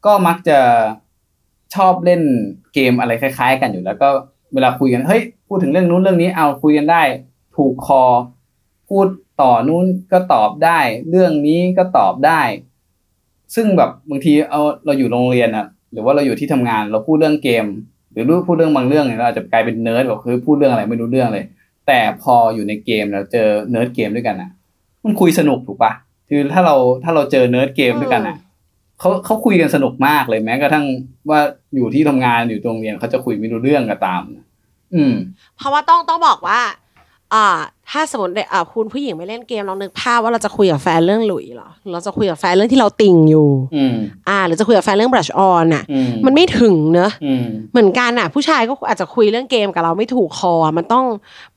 [0.06, 0.58] ก็มักจะ
[1.74, 2.22] ชอบเล่น
[2.74, 4.08] เกมอะไรคล้าย ๆ กันอยู่แล้วก็
[4.54, 7.02] เวลาคุยกันเฮ้ยพูดถึงเรื่องนู้นเรื่องนี้เอาคุยกันได้
[7.62, 8.04] ถูกคอ
[8.88, 9.06] พูด
[9.42, 10.78] ต่อนู้นก็ตอบได้
[11.10, 12.40] เรื่องนี้ก็ตอบได้
[13.54, 17.64] ซึ่งแบบบางทีเอาเราอยู่โรงเรียนอะหรือว่าเราอยู่ที่ทำงานเราพูดเรื่องเกม
[18.12, 21.44] หรือรู้พูดเรื่องบางเรื่องเนี่ยเราอาจจะกลายเป็นเนิร์ดแบบคือพูดเรื่องอะไรไม่รู้เรื่องเลย
[21.86, 24.50] แต่พออยู่ในเกมเราเจอเนิร์ดเกมด้วยกันอะ
[25.04, 25.92] มันคุยสนุกถูกปะ
[26.28, 28.36] คือถ้าเราถ้าเราเจอเนิร์ดเกมด้วยกันอะ
[29.00, 30.86] เขาเขาคุยกันสนุกมากเลยแม้กระทั่ง
[31.30, 31.40] ว่า
[31.74, 34.22] อยู่ที่ทำงานอยู่โรงเรียนเขาจะคุยไม่รู้เรื่องก็ตาม
[34.94, 35.14] อืม
[35.56, 36.60] เพราะว่าต้องต้องบอกว่า
[37.34, 37.46] อ่า
[37.90, 43.96] ถ้าสมมติอ่าคุณผู้หญิงไม่เล่นเกมลองนึกภาพว่าเราจะคุยกับแฟนเรื่องหลุยเหรอ เราจะคุยกับแฟนเรื่องที่เราติ่งอยู่อืม
[44.28, 51.04] อ่า หรือจะคุยกับแฟนเรื่อง brush on อะอืมมันไม่ถึงเนอะอืมเหมือนกันอะ ผู้ชายก็อาจจะคุยเรื่องเกมกับเราไม่ถูกคออะมันต้อง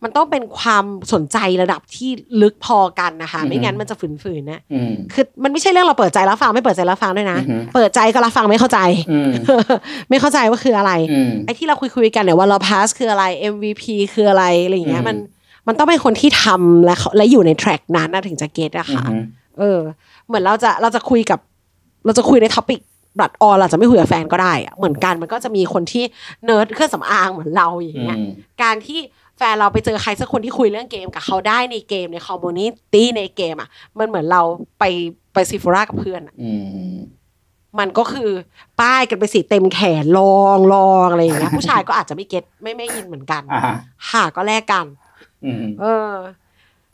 [0.03, 2.09] มันต้องเป็นความสนใจระดับที่
[2.41, 8.79] ลึกพอกันนะคะไม่งั้นมันจะฝืนๆนะอืมคือมันไม่ใช่เรื่องเราเปิดใจรับฟังไม่เปิดใจรับฟังด้วยนะอือฮึเปิดใจก็รับฟังไม่เข้าใจ
[9.11, 9.29] อืม
[10.09, 13.83] ไม่เข้าใจว่าคืออะไรอืมไอ้ที่เราคุยคุยๆกันเนี่ยว่าเรา pass คืออะไร MVP
[14.13, 15.17] คืออะไรอะไรอย่างเงี้ยอืมมัน
[15.67, 19.23] มันต้องเป็นคนที่ทำและเขาและอยู่ใน track นั้นนะถึงจะ get อะค่ะอืม
[19.59, 19.79] เออ
[20.27, 21.39] เหมือนเราจะเราจะคุยกับ
[22.05, 22.79] เราจะคุยใน topic
[23.19, 26.03] blush on เราจะไม่คุยกับแฟนก็ได้อะเหมือนกันมันก็จะมีคนที่
[26.45, 28.29] เนิร์ดเครื่องสำอางเหมือนเราอย่างเงี้ยอืม
[28.63, 28.99] การที่
[29.37, 34.41] แฟนเราไปเจอใครสักคนที่คุยเรื่องเกมกับเขาได้ในเกมใน community ในเกมอะ มันเหมือนเรา
[34.79, 34.83] ไป
[35.33, 36.51] ไป Sephora กับเพื่อนอะอื
[36.93, 36.95] ม
[37.79, 38.29] มันก็คือ
[38.81, 43.75] ป้ายกันไปสิเต็มแขนลองลองอะไรอย่างเงี้ยผู้ชายก็อาจจะไม่ get ไม่ไม่ in เหมือนกันอ่าฮะ
[44.09, 45.04] ค่ะก็แลกกันอืม
[45.81, 46.13] เออ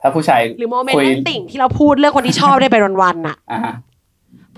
[0.01, 3.73] ถ้าผู้ชายหรือ moment คุยเรื่องติ่งที่เราพูดเรื่องคนที่ชอบได้ไปวันๆน่ะอ่าฮะ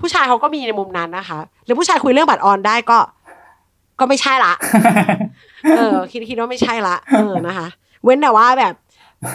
[0.00, 2.98] ผู้ชายเขาก็มีในมุมนั้นนะคะ หรือผู้ชายคุยเรื่อง blush on ได้ก็
[4.00, 4.52] ก็ไม่ใช่ละ
[5.76, 7.68] เออ คิดคิดว่าไม่ใช่ละเออนะคะ
[8.04, 8.74] เว้นแต่ว่าแบบ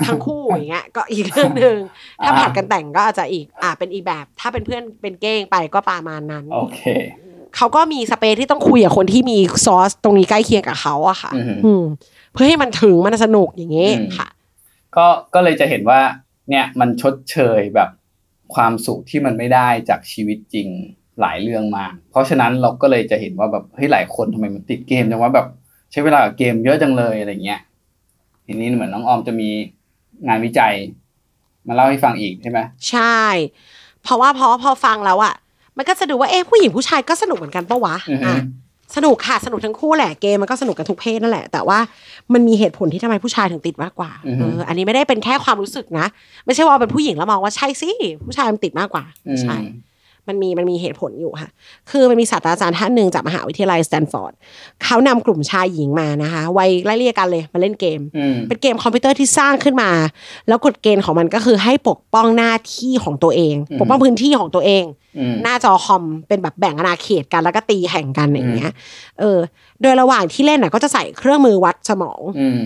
[0.07, 1.75] ทั้งคู่อย่างเงี้ย ก็อีกเรื่องหนึ่ง
[2.23, 6.81] ถ้าอ่าผัดกันแต่งก็อาจจะอีก อ่าเป็นอีกแบบ ถ้าเป็นเพื่อนเป็นเก้งไปก็ประมาณนั้น โอเค
[7.57, 11.83] เขาก็มีสเปซที่ต้องคุยกับคนที่มีซอสตรงนี้ใกล้เคียงกับเขาอะค่ะ อือหืออืม
[12.33, 14.27] เพื่อให้มันถึงมันสนุกอย่างเงี้ยอืมค่ะ
[14.97, 16.01] ก็ก็เลยจะเห็นว่า
[16.49, 17.89] เนี่ยมันชดเชยแบบ
[18.55, 20.67] ความสุขที่มันไม่ได้จากชีวิตจริง
[21.21, 25.47] หลายเรื่องมากเพราะฉะนั้นเราก็เลยจะเห็นว่าแบบเฮ้ยหลายคนทำไมมันติดเกมจังว่าแบบ
[25.91, 27.61] ใช้เวลากับเกมเยอะจังเลยอะไรเงี้ย
[28.45, 29.49] ทีนี้เหมือนน้องออมจะมี
[30.27, 30.73] งานวิจัย
[31.67, 33.19] มาเล่าให้ฟังอีกใช่ไหมใช่
[34.03, 35.33] เพราะว่าพอพอฟังแล้วอะ
[35.77, 38.37] มันก็จะดูว่าเอ๊ะผู้หญิงผู้ชายก็สนุกเหมือนกันปะวะอือฮึอะ
[38.95, 41.79] สนุกค่ะสนุกทั้งคู่แหละเกมมันก็สนุกกันทุกเพศนั่นแหละ แต่ว่า
[42.33, 46.05] มันมีเหตุผลที่ทำไมผู้ชายถึงติดมากกว่าอือฮึเอออันนี้ไม่ได้เป็นแค่ความรู้สึกนะ
[46.45, 47.89] ไม่ใช่ว่าเป็นผู้หญิงแล้วมองว่าใช่สิ
[48.25, 49.88] ผู้ชายมันติดมากกว่าอืมใช่มั
[50.33, 51.49] นมีมันมีเหตุผลอยู่ค่ะ
[51.91, 54.33] คือมันมีศาสตราจารย์ท่านหนึ่งจากมหาวิทยาลัยสแตนฟอร์ด
[54.83, 59.91] เขานำกลุ่มชายหญิงมานะคะวัยไล่เลี่ยกันเลยมาเล่นเกมอืมเป็นเกมคอมพิวเตอร์ที่สร้างขึ้นมา
[60.47, 64.83] แล้วกฎเกณฑ์ของมันก็คือให้ปกป้องหน้าที่ของตัวเองอืมปกป้องพื้นที่ของตัวเอง
[65.17, 68.73] อืมหน้าจอคอมเป็นแบบแบ่งอาณาเขตกันแล้วก็ตีแข่งกันอย่างเงี้ย
[69.19, 69.39] เออ
[69.81, 72.59] โดยระหว่างที่เล่นน่ะก็จะใส่เครื่องมือวัดสมองอืม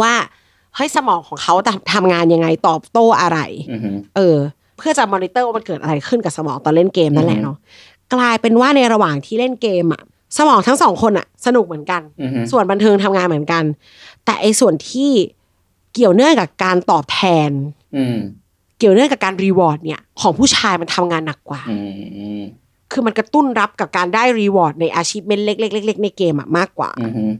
[0.00, 0.14] ว่า
[0.74, 3.38] เฮ้ยสมองของเขาทำทำงานยังไงตอบโต้อะไร
[3.70, 4.36] อืมเออ
[4.76, 7.56] เพื่อจะมอนิเตอร์ว่ามันเกิดอะไรขึ้นกับสมองตอนเล่นเกมนั่นแหละอืมเนาะ
[8.14, 10.02] กลายเป็นว่าในระหว่างที่เล่นเกมอะ
[10.38, 13.64] สมองทั้งสองคนอะสนุกเหมือนกันอืมส่วนบันเทิงทำงานเหมือนกัน
[14.24, 15.10] แต่ไอ้ส่วนที่
[15.94, 17.50] เกี่ยวเนื่องกับการตอบแทน
[17.96, 18.16] อืม
[18.78, 21.76] เกี่ยวเนื่องกับการ reward เนี่ย ของผู้ชายมันทำงานหนักกว่าอื
[22.40, 22.42] ม
[22.92, 27.32] คือมันกระตุ้นรับกับการได้ reward ใน achievement เล็กๆเล็กๆในเกมอะมากกว่าอืม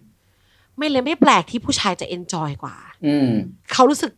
[0.76, 3.28] ไม่เลยไม่แปลกที่ผู้ชายจะ enjoy กว่าอืม
[3.72, 4.10] เขารู้สึก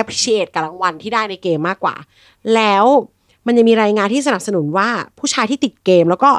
[0.00, 1.96] appreciate กับรางวัลที่ได้ในเกมมากกว่า
[2.54, 2.84] แล้ว
[3.46, 6.30] มันยังมีรายงานที่สนับสนุนว่าผู้ชายที่ติดเกม แล้วก็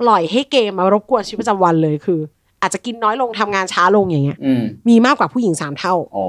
[0.00, 2.20] ปล่อยให้เกมมารบกวนชีวิตประจำวันเลยคือ
[2.60, 6.24] อาจจะกินน้อยลงทำงานช้าลงอย่างเงี้ยอืมมีมากกว่าผู้หญิงสามเท่าโอ้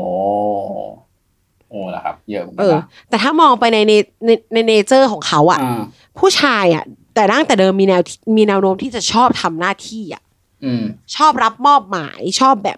[1.69, 3.93] โอ้ละครับเยอะเหมือนเอกันอะนะแต่ถ้ามองไปในใน
[4.25, 5.81] ในใน nature ของเขาอะอ่า
[6.19, 6.83] ผู้ชายอะ
[7.15, 8.01] แต่ตั้งแต่เดิมมีแนว
[8.37, 10.23] มีแนวโน้มที่จะชอบทำหน้าที่อะ
[10.65, 10.83] อืม
[11.15, 12.77] ชอบรับมอบหมายชอบแบบ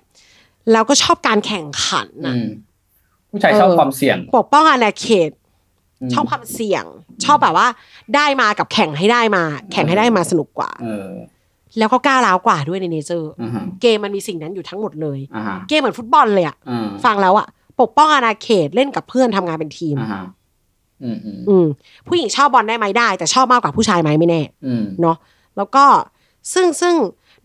[0.72, 2.48] แล้วก็ชอบการแข่งขันอือะม
[3.32, 5.32] ผู้ชายชอบความเสี่ยง ปกป้องอาณาเขต
[6.08, 6.84] มชอบความเสี่ยง
[7.24, 7.68] ชอบแบบว่า
[8.16, 11.10] ได้มากับแข่งให้ได้มา แข่งให้ได้มาสนุกกว่าเออ
[11.78, 17.48] แล้วก็กล้าร้าวกว่าด้วยในเนเจอร์อ่าฮะเกมมันมีสิ่งนั้นอยู่ทั้งหมดเลยอ่าฮะเกมเหมือนฟุตบอลเลยอะอ่าฟังแล้วอะ
[17.82, 20.24] ปกป้องอาณาเขตเล่นกับเพื่อนทำงานเป็นทีมอ่าฮะ
[21.04, 21.68] อืมอืมอืม
[22.08, 25.18] ผู้หญิงชอบบอลได้ไหมได้ แต่ชอบมากกว่าผู้ชายไหมไม่แน่อืมเนาะ
[25.58, 25.86] แล้วก็
[26.54, 26.96] ซึ่งซึ่ง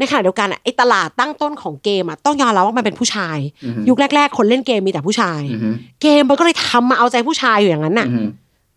[0.03, 8.27] ในขณะเดียวกันอะไอตลาดตั้งต้นของเกมอะต้องยอมรับว่ามันเป็นผู้ชายอืมยุคแรก ๆ คนเล่นเกมมีแต่ผู้ชายอืมเกมมันก็เลยทำมาเอาใจผู้ชายอยู่อย่างนั้นน่ะอืม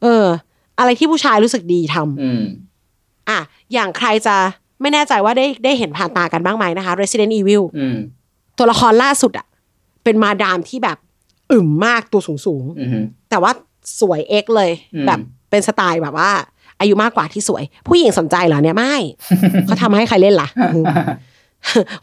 [0.04, 0.26] เออ
[0.80, 2.42] อะไรที่ผู้ชายรู้สึกดีทำอืม
[3.30, 3.40] อะ
[3.74, 4.36] อย่างใครจะ
[4.82, 7.98] ไม่แน่ใจว่าได้ได้เห็นผ่านตากันบ้างไหมนะคะ Resident Evil อืม
[8.58, 9.46] ตัวละครล่าสุดอะ
[10.04, 10.98] เป็นมาดามที่แบบ
[11.52, 13.52] อึ๋มมากตัวสูงสูงๆอืมแต่ว่า
[14.00, 16.30] สวยเอ็กซ์เลยอืมแบบเป็นสไตล์แบบว่า
[16.80, 18.96] อายุมากกว่าที่สวย ผู้หญิงสนใจเหรอเนี่ยไม่
[19.66, 20.48] เขาทำให้ใครเล่นล่ะ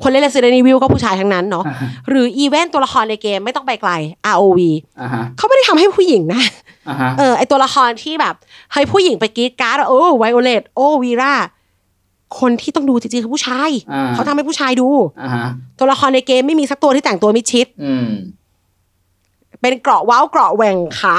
[0.02, 1.64] คนเล่น Resident Evil ก็ผู้ชายทั้งนั้นเนาะ
[2.08, 3.90] หรืออีเวนต์ตัวละครในเกมไม่ต้องไปไกล
[4.34, 4.60] ROV
[5.00, 6.42] อ่าฮะเขาไม่ได้ทำให้ผู้หญิงนะ
[6.88, 8.34] อ่าฮะเออไอตัวละครที่แบบ
[8.72, 11.34] เฮ้ยผู้หญิงไปกรี๊ดกร๊าดอะโอ้ไวโอเลตโอ้วีรา
[12.40, 14.88] คนที่ต้องดูจริงๆคือผู้ชายอ่าเขาทำให้ผู้ชายดู
[15.22, 15.46] อ่าฮะ
[15.78, 18.08] ตัวละครในเกมไม่มีสักตัวที่แต่งตัวมิดชิดอืม
[19.62, 21.18] เป็นเกราะเว้าเกราะแหว่งขา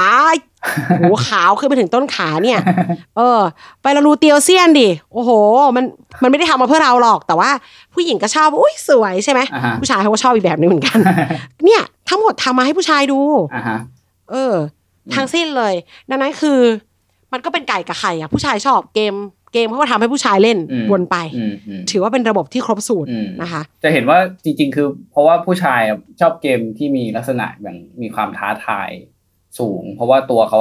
[0.88, 2.60] โอ้โหขาวขึ้นไปถึงต้นขาเนี่ย
[3.16, 3.40] เออ
[3.82, 5.30] ไปเราดูเตียวเซียนดิ โอ้โห
[5.76, 5.84] มัน
[6.22, 7.50] มันไม่ได้ทำมาเพื่อเราหรอก แต่ว่า
[7.94, 10.98] ผู้หญิงก็ชอบอุ้ยสวยใช่ไหมอ่าฮะผู้ชายเขาก็ชอบอีกแบบนึงเหมือนกัน
[11.64, 13.20] เนี่ย ทั้งหมดทำมาให้ผู้ชายดู
[13.54, 13.78] อ่าฮะ
[14.30, 14.54] เออ
[15.14, 15.74] ทั้งสิ้นเลย
[16.10, 16.58] ดังนั้นคือ
[17.32, 19.14] มันก็เป็นไก่กับไข่อะผู้ชายชอบเกม
[19.54, 28.90] เกมเขาก็ทำให้ผู้ชายเล่นอืมวนไปอืมอืมถือว่าเป็นระบบที่ครบสูตรอืมนะคะ จะเห็นว่าจริง ๆ คือ เพราะว่าผู้ชายอะชอบเกมที่มีลักษณะแบบมีความท้าทาย
[29.58, 30.58] สูง เพราะว่าตัวเขา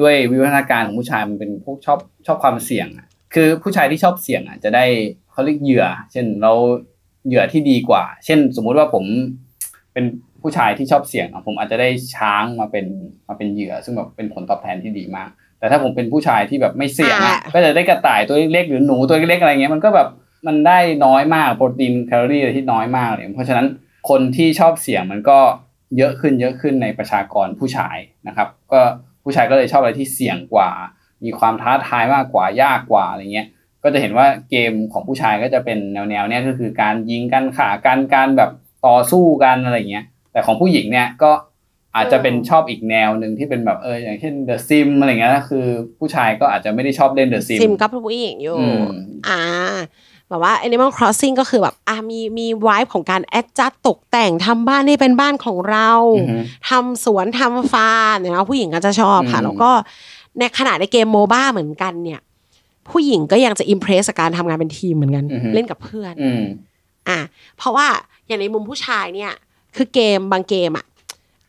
[0.00, 4.84] ด้วยวิวัฒนาการของผู้ชายมันเป็นพวกชอบชอบความเสี่ยงอะคือผู้ชายที่ชอบเสี่ยงอะจะได้
[5.32, 6.52] เขาเรียกเหยื่อ เช่นเรา
[7.26, 9.04] เหยื่อที่ดีกว่า เช่น สมมุติว่าผม
[9.92, 10.04] เป็น
[10.42, 12.86] ผู้ชายที่ชอบเสี่ยงอะผมอาจจะได้ช้างมาเป็น
[13.28, 15.28] มาเป็นเหยื่อ ซึ่งแบบเป็นผลตอบแทนที่ดีมาก
[15.58, 20.08] แต่ถ้าผมเป็นผู้ชายที่แบบไม่เสี่ยงอะอ่าก็จะได้กระต่ายตัวเล็กๆหรือหนูตัวเล็กๆอะไรเงี้ยมันก็แบบ
[20.46, 23.66] มันได้น้อยมากโปรตีนแคลอรี่อะไรที่น้อยมากเลยเพราะฉะนั้น
[24.08, 25.38] คนที่ชอบเสี่ยงมันก็
[25.98, 27.96] เยอะขึ้นเยอะขึ้นในประชากรผู้ชาย
[28.28, 28.80] นะครับ ก็
[29.24, 30.70] ผู้ชายก็เลยชอบอะไรที่เสี่ยงกว่า
[31.24, 33.46] มีความท้าทายมากกว่ายากกว่าอะไรเงี้ย
[33.82, 38.50] ก็จะเห็นว่าเกมของผู้ชายก็จะเป็นแนวแนวๆเนี้ยก็คือการยิงกันขากันการแบบ
[38.86, 41.30] ต่อสู้กันอะไรเงี้ย แต่ของผู้หญิงเนี่ยก็
[41.96, 45.66] อาจจะเป็นชอบอีกแนวหนึ่งที่เป็นแบบเอออย่างเช่น The Sim อะไรเงี้ยคือ
[45.98, 48.82] ผู้ชายก็อาจจะไม่ได้ชอบเล่น The Sim ซิมกับผู้หญิงอยู่อืม
[49.28, 49.42] อ่า
[50.28, 59.70] แบบว่า Animal Crossing ก็คือแบบอ่ามีมีวายของการแอดจัดตกแต่งทำบ้านให้เป็นบ้านของเราอือฮึทำสวนทำฟาร์มเนี่ยนะผู้หญิงก็จะชอบค่ะอืมแล้วก็
[60.38, 62.20] ในขณะในเกมโมบ้าเหมือนกันเนี่ย
[62.90, 66.42] ผู้หญิงก็ยังจะอิมเพรสกับการทำงานเป็นทีมเหมือนกัน เล่นกับเพื่อนอืม
[67.08, 67.18] อะ
[67.58, 67.86] เพราะว่า
[68.26, 69.32] อย่างในมุมผู้ชายเนี่ย
[69.76, 70.84] คือเกมบางเกมอะ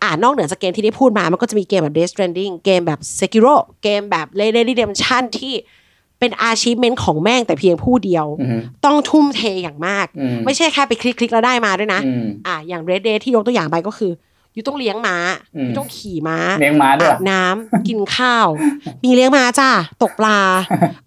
[0.04, 5.54] อ่านอกเหนือจากเกมที่ได้พูดมา มันก็จะมีเกมแบบ Death Stranding เกมแบบ Sekiro เกมแบบ Red Dead Redemption ที่
[6.20, 14.12] เป็น achievement ของแม่งแต่เพียงผู้เดียวอืมต้องทุ่มเทอย่างมากอืมไม่ใช่แค่ไปคลิกๆแล้วได้มาด้วยนะอืมอะอย่าง Red Dead ที่ยกตัวอย่างไปก็คือ
[14.54, 15.18] อยู่ต้องเลี้ยงม้า
[15.56, 18.48] อืมอยู่ต้องขี่ม้าเลี้ยงม้าด้วยอาบน้ำกินข้าว
[19.04, 19.70] มีเลี้ยงม้าจ้า
[20.02, 20.40] ตกปลา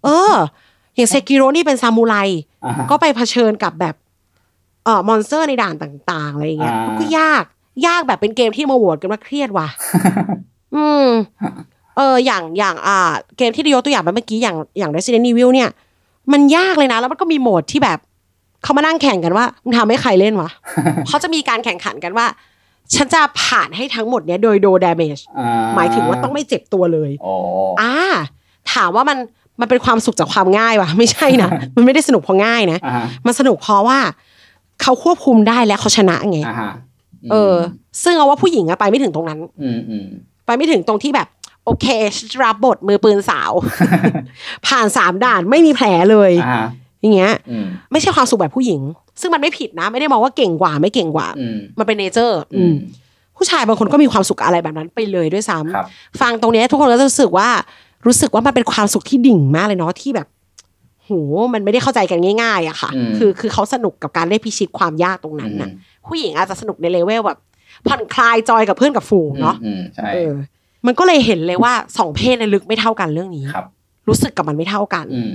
[0.05, 0.35] เออ
[0.97, 2.17] อย่างเซกิโรนี่เป็นซามูไร
[2.65, 3.95] อ่าฮะก็ไปเผชิญกับแบบ
[4.87, 7.45] เอ่อ monster ในด่านต่างๆอะไรอย่างเงี้ยอ่ามัมันก็ยาก
[7.87, 9.69] ยากแบบเป็นเกมที่มาโหวตกันว่าเครียดว่ะ
[10.77, 11.07] อืม
[11.97, 15.69] เออ อย่างอย่างอ่า เกมที่ได้ยกตัวอย่างไปเมื่อกี้อย่างอย่าง Resident Evil เนี่ย
[16.33, 17.99] มันยากเลยนะ แล้วมันก็มีโหมดที่แบบ
[18.63, 20.51] เขามานั่งแข่งกันว่ามึงทำให้ใครเล่นวะ
[21.09, 22.27] เขาจะมีการแข่งขันกันว่า
[22.95, 27.33] ฉันจะผ่านให้ทั้งหมดเนี้ยโดยโด damage อ่หมายถึงว่าต้องไม่เจ็บตัวเลยโอ้
[27.81, 27.95] อ่า
[28.73, 29.19] ถามว่ามัน
[29.61, 33.99] มันเป็นความสุขจากความง่ายวะไม่ใช่นะมันไม่ได้สนุกเพราะง่ายนะอ่าฮะมันสนุกเพราะว่า
[34.83, 36.73] เขาควบคุมได้และเขาชนะไงอ่าฮะ
[37.33, 37.55] เออ
[38.03, 40.07] ซึ่งเอาว่าผู้หญิงอะไปไม่ถึงตรงนั้น อืมอืม
[40.47, 41.29] ไปไม่ถึงตรงที่แบบ
[41.65, 41.87] โอเค
[42.17, 43.53] ฉันจะรับบทมือปืนสาว
[44.67, 46.67] ผ่านสามด่านไม่มีแผลเลยอ่าฮะ
[47.01, 48.81] อย่างเงี้ยอืมไม่ใช่ความสุขแบบผู้หญิง
[49.21, 52.75] ซึ่งมันไม่ผิดนะ ไม่ได้มองว่าเก่งกว่าไม่เก่งกว่าอืมมันเป็นเนเจอร์ อืม
[53.37, 55.87] ผู้ชายบางคนก็มีความสุขกับอะไรแบบนั้นไปเลยด้วยซ้ำครับ
[56.21, 57.49] ฟังตรงเนี้ยทุกคนก็จะรู้สึกว่า
[58.07, 60.27] รู้สึกว่ามันเป็นความสุขที่ดิ่งมากเลยเนาะที่แบบ
[61.07, 61.13] โห
[61.55, 65.71] มันไม่ได้เข้าใจกันง่ายๆอะค่ะอืมคือคือเขาสนุกกับการได้พิชิตความยากตรงนั้นน่ะ
[66.07, 67.39] ผู้หญิงอาจจะสนุกใน level แบบ
[67.87, 70.33] ผ่อนคลาย joy กับเพื่อนกับฝูงเนาะอืมใช่เออ
[70.87, 73.67] มันก็เลยเห็นเลยว่าสองเพศเนี่ยรู้สึกไม่เท่ากันเรื่องนี้ครับ
[74.09, 75.33] รู้สึกกับมันไม่เท่ากันอืม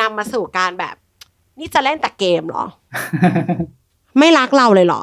[0.00, 0.94] นำมาสู่การแบบ
[1.58, 2.64] นี่จะเล่นแต่เกมเหรอ
[4.18, 5.02] ไม่รักเราเลยเหรอ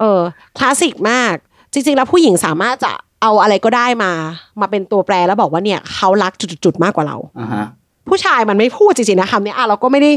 [0.00, 0.20] เออ
[0.58, 1.34] คลาสสิกมาก
[1.72, 2.92] จริง ๆ แล้วผู้หญิงสามารถจะ
[3.22, 4.12] เอาอะไรก็ได้มา
[4.60, 6.32] มาเป็นตัวแปรแล้วบอกว่าเนี่ยเขารัก
[6.64, 7.66] จุดๆๆมากกว่าเราอ่าฮะ
[8.14, 10.10] ผู้ชายมันไม่พูดจริงๆนะคำเนี้ยอะเราก็ไม่ได้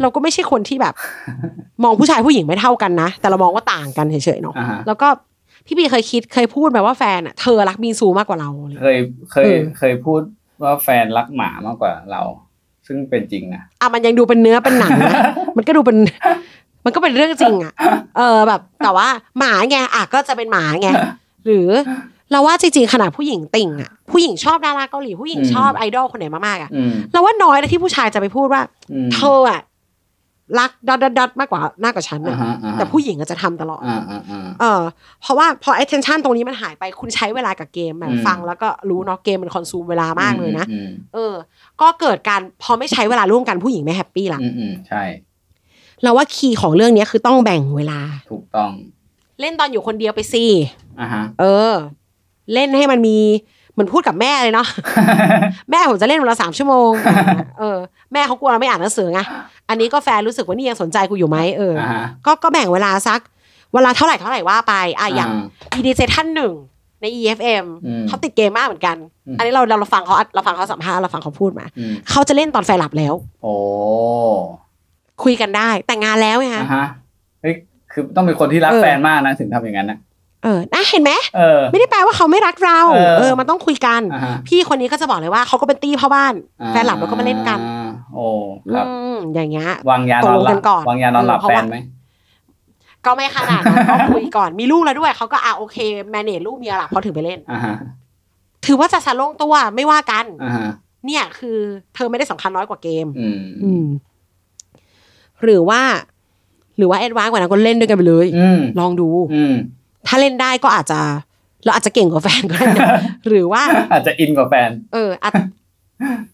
[0.00, 0.94] เราก็ไม่ใช่คนที่แบบ
[1.84, 5.08] มองผู้ชายผู้หญิงไม่เท่ากันนะ แต่เรามองว่าต่างกันเฉยๆเนาะอ่าฮะแล้วก็
[5.66, 8.98] พี่บีเคยคิดเคยพูดแบบว่าแฟนอะเธอรักบิงซูมากกว่าเราอะไรเคย
[9.30, 10.20] เคยเออเคยพูด
[10.62, 12.22] ว่าแฟนรักหมามากกว่าเรา
[12.86, 15.12] ซึ่งเป็นจริงนะอะมันยังดูเป็นเนื้อเป็นหนังนะ
[15.56, 15.96] มันก็ดูเป็น
[16.84, 17.72] มันก็เป็นเรื่องจริงอะ
[18.16, 19.08] เออแบบ แต่ว่า
[19.38, 20.88] หมาไงอะก็จะเป็นหมาไง
[21.46, 21.68] หรือ
[22.32, 28.62] เราว่าจริงๆขนาดผู้หญิงติ่งอะผู้หญิงชอบดาราเกาหลีผู้หญิงอืมชอบไอดอลคนไหนมากๆอะอืมเราว่าน้อยนะที่ผู้ชายจะไปพูดว่า
[28.92, 29.60] อืมเธออะ
[30.58, 34.82] รักดอทดอทมากกว่ามากกว่าฉันอ่าอะฮะอ่าฮะแต่ผู้หญิงอาจจะทำตลอดอ่าอ่าอ่าเออ
[35.20, 41.34] เพราะว่าพอ attention ตรงนี้มันหายไปคุณใช้เวลากับเกมแบบอืมฟังแล้วก็รู้เนาะเกมมันคอนซูมเวลามากเลยนะอืมเออ
[41.80, 45.02] ก็เกิดการพอไม่ใช้เวลาร่วมกันผู้หญิงไม่แฮปปี้ละอืมอืมใช่
[46.02, 48.70] เราว่าคีย์ของเรื่องเนี้ยคือต้องแบ่งเวลา ถูกต้อง
[49.40, 50.44] เล่นตอนอยู่คนเดียวไปสิ
[51.00, 51.72] อ่าฮะเออ
[52.54, 53.18] เล่นให้มันมี
[53.72, 54.66] เหมือนพูดกับแม่เลยเนาะ
[55.70, 56.90] แม่ผมจะเล่นวันละสามชั่วโมง
[57.58, 57.78] เออ
[58.12, 59.20] แม่เขากลัวเราไม่อ่านหนังสือไง
[59.68, 63.20] อันนี้ก็แฟนรู้สึกว่านี่ยังสนใจกูอยู่ไหมเอออ่าฮะก็ก็แบ่งเวลาสัก
[63.74, 66.52] เวลาเท่าไหร่เท่าไหร่ว่าไปอะอย่างอ่ามีดีเจท่านหนึ่ง
[67.00, 73.54] ใน EFM อืมเขาติดเกมมากเหมือนกันอืมอันนี้เราเราเราฟังเขาเราฟังเขาสัมภาษณ์เราฟังเขาพูดมาอืมเขาจะเล่นตอนแฟนหลับแล้ว โอ้
[75.22, 76.86] คุยกันได้แต่งงานแล้วไงอ่าฮะฮะ
[77.42, 77.54] เฮ้ย
[77.92, 79.98] คือต้องเป็นคนที่รักเออแฟนมากนะถึงทำอย่างนั้นนะ
[80.44, 86.34] เออนะเห็นไหมเออไม่ได้แปลว่าเขาไม่รักเรา เออเออมันต้องคุยกันอ่าฮะพี่คนนี้ก็จะบอกเลยว่าเขาก็เป็นตี้พ่อบ้าน
[86.70, 88.26] แฟนหลับแล้วก็มาเล่นกันอ่าโอ้
[88.72, 91.76] ครับอืมอย่างเงี้ยวางยานอนหตกลงกัลันบก่อนวางยานอนหลับเออเพราะแฟว่านไหม
[93.06, 95.76] ก็ไม่ขนาดนั้นก็คุยก่อนมีลูกแล้วด้วยเขาก็อะโอเค
[96.10, 97.74] แมเนจลูกเมียหลับเขาถึงไปเล่นอ่าฮะ
[98.66, 100.70] ถือว่าจะสะลงตัวไม่ว่ากันอ่าฮะ
[101.06, 101.56] เนี่ยคือ
[101.94, 103.86] เธอไม่ได้สำคัญน้อยกว่าเกมอืมอืม
[105.42, 105.80] หรือว่า
[106.78, 109.54] หรือว่าแอดวานซ์กว่านั้นก็เล่นด้วยกันไปเลยอืมลองดู อืม
[110.06, 111.00] ถ้าเล่นได้ก็อาจจะ
[111.64, 112.88] เราอาจจะเก่งกว่าแฟนก็ได้นะ
[113.28, 115.32] หรือว่าอาจจะอินกว่าแฟน เอออาจ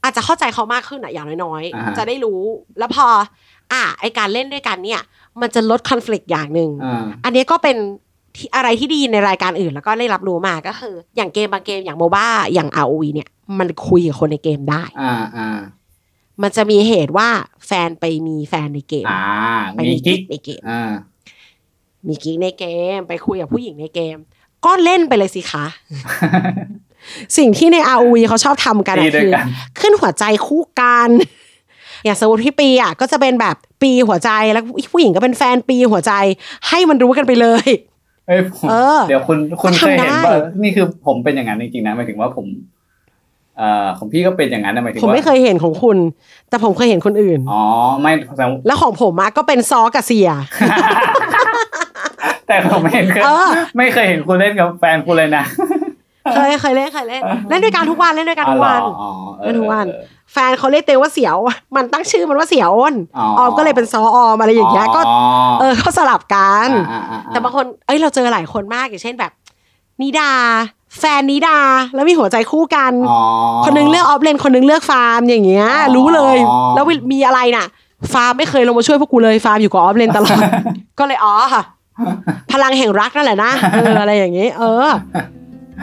[0.04, 2.40] อาจจะเข้าใจเขามากขึ้นอะอย่างน้อยอ่าฮะๆจะได้รู้
[2.78, 3.06] แล้วพอ
[3.72, 5.02] อะไอการเล่นด้วยกันเนี่ย
[5.40, 7.76] มันจะลดคอน FLICT อย่างหนึ่งอ่าอันนี้ก็เป็น
[8.36, 15.58] ที่อะไรที่ดีในรายการอื่น แล้วก็ได้รับรู้มาก็คือ อย่างเกมบางเกมอย่างโมบ้าอย่าง ROV เนี่ย มันคุยกับคนในเกมได้ อ่าอ่า
[16.42, 17.28] มันจะมีเหตุว่า
[17.66, 19.22] แฟนไปมีแฟนในเกมอ่า
[19.72, 20.92] ไปมีมีกิ๊กิ๊กกในเกมอ่า
[22.08, 22.64] มีกิ๊กในเก
[22.96, 24.16] ม ไปคุยกับผู้หญิงในเกม
[24.64, 25.66] ก็เล่นไปเลยสิคะ
[27.36, 29.46] สิ่งที่ใน ROV เขาชอบทำกันตีอะด้วยคือกัน
[29.80, 31.10] ขึ้นหัวใจคู่กัน
[32.04, 36.12] อย่างสมมติพี่ปีอะก็จะเป็นแบบปีหัวใจแล้วผู้หญิงก็เป็นแฟนปีหัวใจ
[36.68, 37.66] ให้มันรู้กันไปเลย
[38.28, 42.46] เอ้ยผมเออเดี๋ยวคุณคุณก็เคยทำเห็นได้ป่ะนี่คือผมเป็นอย่างนั้นจริงๆนะหมายถึงว่าผม
[43.58, 45.98] เอ่อของพี่ก็เป็นอย่างนั้นนะหมายถึงผมว่าไม่เคยเห็นของคุณ
[46.48, 47.62] แต่ผมเคยเห็นคนอื่น อ๋อ
[48.00, 50.30] ไม่แต่แล้วของผมอะก็เป็นซอกับเสีย
[52.48, 55.44] แต่ผมไม่เห็นเคยเออไม่เคยเห็นคุณเล่นกับแฟนคุณเลยนะ
[56.34, 61.36] เคยเคยเล่นเคยเล่นเล่นด้วยกันทุกวันเล่นด้วยกันทุกวันอ๋อเหรออ๋อเออเล่นทุกวันเออแฟนเขาเรียกเตวว่าเสียว
[61.76, 65.00] มันตั้งชื่อมันว่าเสียวอ้นอ๋อออมก็เลยเป็นซอออมอะไรอย่างเงี้ยก็
[65.60, 69.32] เออเขาสลับกันอ่าอ่าอ่าแต่บางคนเอ้ยเราเจอหลายคนมากอย่างเช่นแบบ
[70.02, 70.30] นิดา
[70.98, 71.58] แฟนนิดา
[71.94, 73.20] แล้วมีหัวใจคู่กันอ๋อ
[73.64, 76.36] คนนึงเลือกออฟเลนคนนึงเลือกฟาร์มอย่างเงี้ยอ๋อรู้เลย
[76.74, 77.66] แล้วมีอะไรน่ะ
[78.12, 80.38] ฟาร์มไม่เคยลงมาช่วยพวกกูเลยฟาร์มอยู่กับออฟเลนตลอด
[80.98, 81.62] ก็เลยอ๋อค่ะ
[82.52, 84.86] พลังแห่งรักนั่นแหละนะเอออะไรอย่างงี้ เออ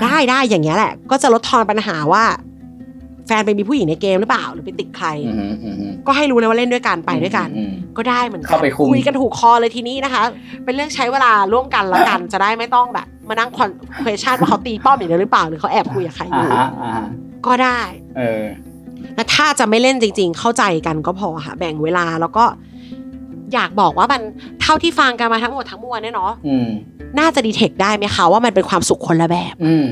[0.04, 2.24] ได้ได้อย่างเงี้ยแหละ ก็จะลดทอนปัญหาว่า
[3.28, 10.22] แฟนไปมีผู้หญิงในเกมหรือเปล่า หรือไปติดใครอืมอืมอืมก็ให้รู้เลยว่าเล่นด้วยกันไปด้วยกันอืมก็ได้เหมือนกัเข้าไปคุมยกันถูกคอเลยทีนี้นะคะ
[10.64, 17.06] เป็นเรื่องใช้เวลาร่วมกันละกันจะได้ไม่ต้องแบบ มานั่งคอนเควชั่นว่าเขาตีป้อมอย่างเดียวหรือเปล่าหรือเขาแอบคุยกับใครออ่ายู่ฮะอ่าฮะ
[17.46, 17.80] ก็ได้
[18.18, 18.46] เออ
[19.16, 22.46] และถ้าจะไม่เล่นจริง ๆ เข้าใจกันก็พอค่ะ แบ่งเวลาแล้วก็
[23.54, 24.22] อยากบอกว่ามัน
[24.62, 26.68] เท่าที่ฟังกันมาทั้งหมดทั้งมวลเนี่ยเนาะอืม
[27.20, 29.86] น่าจะดีเทคได้ไหมคะว่ามันเป็นความสุขคนละแบบอืม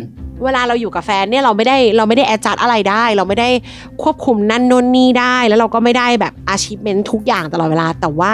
[0.43, 3.49] เวลาเราอยู่กับแฟนเนี่ยเราไม่ได้เราไม่ได้แอดจัดอะไรได้ เราไม่ได้
[4.03, 8.33] ควบคุมนั่นนนนี่ได้ แล้วเราก็ไม่ได้แบบอาชีพเมนทุกอย่างตลอดเวลา แต่ว่า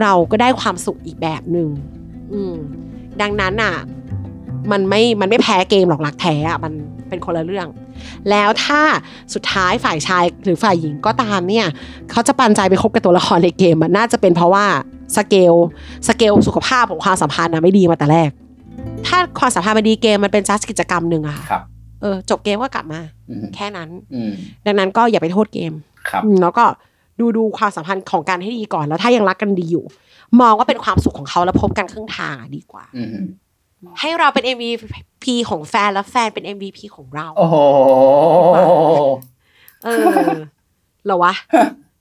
[0.00, 1.68] เราก็ได้ความสุขอีกแบบหนึ่ง
[2.32, 2.54] อืม
[3.20, 3.74] ดังนั้นอะ
[4.72, 6.72] มันไม่มันไม่แพ้เกมหรอกหลักแท้อะมัน
[7.08, 7.66] เป็นคนละเรื่อง
[8.30, 8.80] แล้วถ้า
[9.34, 11.66] สุดท้ายฝ่ายชายหรือฝ่ายหญิงก็ตามเนี่ย
[12.10, 14.66] เขาจะปันใจไปคบกับตัวละครในเกมมันน่าจะเป็นเพราะว่า
[15.16, 15.54] สเกล
[16.08, 18.30] สเกลสุขภาพของความสัมพันธ์นะไม่ดีมาแต่แรก
[19.06, 21.62] ถ้าความสัมพันธ์มันดีเกมมันเป็นจัสกิจกรรมหนึ่งอะค่ะครับ
[22.02, 24.32] เออจบเกมก็กลับมาอืมแค่นั้นอืม
[24.66, 25.72] ดังนั้นก็อย่าไปโทษเกม
[26.08, 26.64] ครับอืมแล้วก็
[27.20, 29.84] ดูดูความสัมพันธ์ของกันให้ดีก่อนแล้วถ้ายังรักกันดีอยู่
[30.40, 33.18] มองว่าเป็นความสุขของเขาแล้วพบกันครึ่งทางอะดีกว่าอืม
[34.00, 37.56] ให้เราเป็น MVP ของแฟนแล้วแฟนเป็น MVP ของเรา โอ้โห
[39.84, 40.04] เออ
[41.04, 41.34] เหรอวะ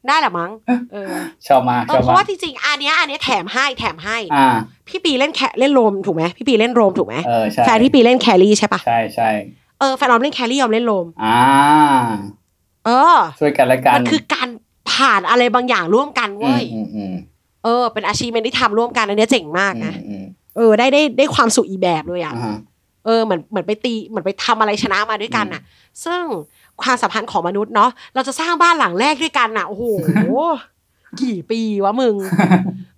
[0.08, 0.52] ได้แหละมั้ง
[0.94, 1.14] เออ
[1.48, 4.48] ชอบมากเอชออบเพราะมากว่าจริงๆอันเนี้ยอันเนี้ยแถมให้แถมให้อ่า
[4.88, 9.30] พี่ปีเล่นแคเล่นโรมถูกไหมพี่ปีเล่นโรมถูกไหมเออใช่แฟนพี่ปีเล่นแครี่ใช่ปะใช่ใช่
[9.80, 11.40] เออแฟนออมเล่นแครี่ยอมเล่นโรมอ่า
[12.86, 14.48] เออ ช่วยกันและกันมันคือการ
[14.92, 17.14] ผ่านอะไรบางอย่างร่วมกันเว้ยอืมอืม
[17.64, 20.25] เออ เป็นอาชีพที่ทำร่วมกันอันเนี้ยเจ๋งมากอืมนะอืม
[20.56, 22.58] เออได้ได้ได้ความสุขอีกแบบเลยอะอ่าฮะ
[23.06, 25.62] เออเหมือนเหมือนไปตีเหมือนไปทำอะไรชนะมาด้วยกันน่ะ
[26.06, 26.22] ซึ่ง
[26.82, 29.84] ความสัมพันธ์ของมนุษย์เนาะเราจะสร้างบ้านหลังแรกด้วยกันน่ะโอ้โห
[31.22, 32.16] กี่ปีวะมึง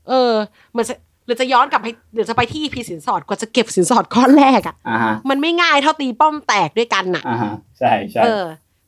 [0.09, 0.31] เออ
[0.71, 8.43] เหมือนจะหรือจะย้อนกลับไปหรือจะไปที่พีสินสอดกว่าจะเก็บสินสอดก้อนแรกอะอ่าฮะมันไม่ง่ายเท่าตีป้อมแตกด้วยกันน่ะอ่าฮะใช่ใช่เออ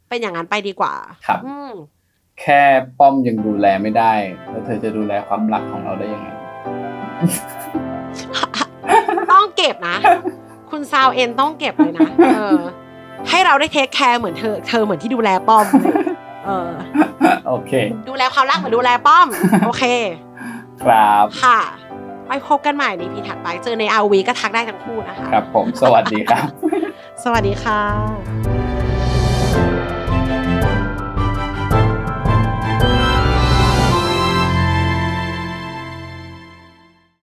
[0.10, 0.93] เป็นอย่างนั้นไปดีกว่า
[1.27, 1.71] ครับอืม
[2.41, 2.62] แค่
[2.99, 4.13] ป้อมยังดูแลไม่ได้
[4.49, 6.27] แล้วเธอจะดูแลความรักของเราได้ยังไง
[9.32, 9.98] ต้องเก็บนะ
[10.69, 12.60] คุณซาวเอ็นต้องเก็บเลยนะ เออ
[13.30, 15.65] ให้เราได้เทคแคร์เหมือนเธอ เธอเหมือนที่ดูแลป้อม
[16.45, 16.69] เออ
[17.48, 17.72] โอเค
[18.10, 19.28] ดูแลความรักเหมือนดูแลป้อม
[19.65, 19.84] โอเค
[20.84, 21.60] ครับ ค่ะ
[22.28, 26.48] ไปพบกันใหม่ในพีถัดไป เจอในอาวีก็ทักได้ทั้งคู่นะคะ ครับผม สวัสดีครับ
[27.24, 28.49] สวัสดีค่ะ